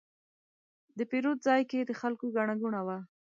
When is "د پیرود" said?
0.97-1.37